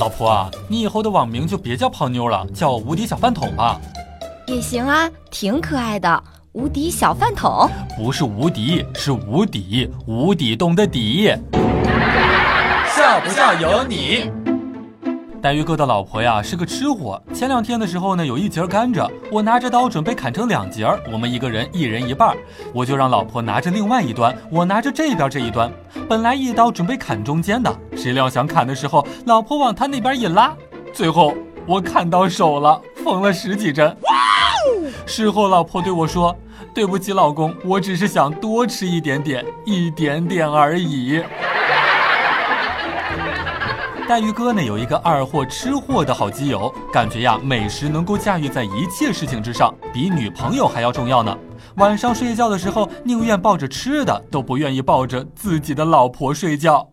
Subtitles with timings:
[0.00, 3.78] 老婆啊，你以后的网名就别叫胖妞了，叫无敌小饭桶吧。
[4.46, 6.24] 也行啊，挺可爱的。
[6.52, 11.30] 无敌小饭桶，不是无敌，是无底，无底洞的底。
[12.96, 14.32] 笑不笑由你。
[15.42, 17.20] 黛玉哥的老婆呀是个吃货。
[17.32, 22.36] 前两天的时候呢，有一节甘蔗，我拿着刀准备砍成两截，我们一个人一人一半，
[22.74, 25.72] 我就让老婆拿着另外一端，我拿着这边这一端。
[26.06, 30.54] 本来一刀准备砍中间的，谁料想砍的时候，老婆往他那边一拉，
[30.92, 31.34] 最后
[31.66, 33.96] 我砍到手了，缝了十几针。
[35.06, 36.36] 事后老婆对我说
[36.74, 41.22] ：“对不起，老公，我只是想多吃一点点，一点点而已。”
[44.10, 51.38] 黛玉哥呢有一个二货吃货的好基友，感觉呀美食能够驾驭在一切事情之上，比女朋友还要重要呢。
[51.76, 56.84] 晚上睡觉的时候宁愿抱着吃的，都不愿意抱着自己的老婆睡觉。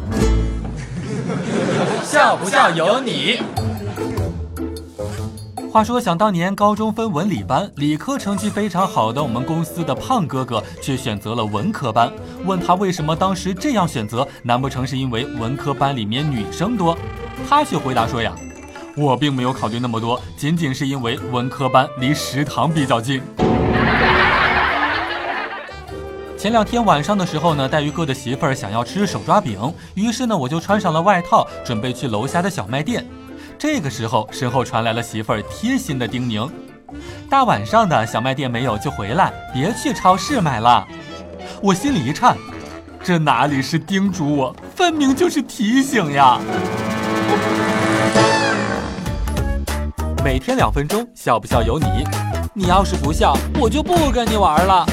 [2.04, 3.40] 笑不笑由你。
[5.72, 12.12] 话说，想当年高中分文理班，理科成绩非常好的我们公司的胖哥哥却选择了文科班。
[12.44, 16.94] 问他为什么当时这样选择，难不成是因为文科班里面女生多？
[17.48, 18.34] 他却回答说呀，
[18.98, 23.22] 我并没有考虑那么多，仅仅是因为文科班离食堂比较近。
[26.36, 33.06] 前两天晚上的时候呢，黛玉哥的媳妇儿想要吃手抓饼，于是呢，我就穿上了外套，准备去楼下的小卖店。
[33.62, 36.50] 这个时候，身后传来了媳妇儿贴心的叮咛
[37.30, 40.84] ：“大晚上的小卖店没有就回来，别去超市买了。”
[41.62, 42.36] 我心里一颤，
[43.04, 46.40] 这哪里是叮嘱我，分明就是提醒呀！
[50.24, 51.86] 每天两分钟，笑不笑由你。
[52.52, 54.84] 你要是不笑，我就不跟你玩了。